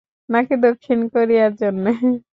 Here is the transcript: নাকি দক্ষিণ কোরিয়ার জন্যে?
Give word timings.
নাকি 0.29 0.55
দক্ষিণ 0.65 0.99
কোরিয়ার 1.13 1.51
জন্যে? 1.61 1.91